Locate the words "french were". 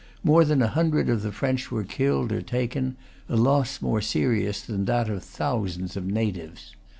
1.31-1.83